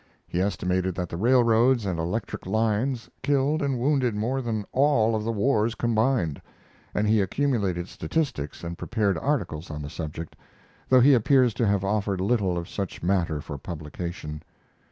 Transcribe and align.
He 0.27 0.41
estimated 0.41 0.95
that 0.95 1.09
the 1.09 1.15
railroads 1.15 1.85
and 1.85 1.99
electric 1.99 2.47
lines 2.47 3.07
killed 3.21 3.61
and 3.61 3.77
wounded 3.77 4.15
more 4.15 4.41
than 4.41 4.65
all 4.71 5.13
of 5.15 5.23
the 5.23 5.31
wars 5.31 5.75
combined, 5.75 6.41
and 6.95 7.07
he 7.07 7.21
accumulated 7.21 7.87
statistics 7.87 8.63
and 8.63 8.79
prepared 8.79 9.15
articles 9.19 9.69
on 9.69 9.83
the 9.83 9.91
subject, 9.91 10.35
though 10.89 11.01
he 11.01 11.13
appears 11.13 11.53
to 11.53 11.67
have 11.67 11.83
offered 11.83 12.19
little 12.19 12.57
of 12.57 12.67
such 12.67 13.03
matter 13.03 13.41
for 13.41 13.59
publication. 13.59 14.41